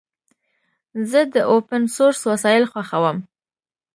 [1.09, 3.17] زه د اوپن سورس وسایل خوښوم.